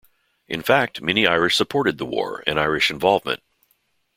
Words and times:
In 0.47 0.63
fact, 0.63 0.99
many 1.03 1.27
Irish 1.27 1.55
supported 1.55 1.99
the 1.99 2.07
war 2.07 2.43
and 2.47 2.59
Irish 2.59 2.89
involvement. 2.89 3.43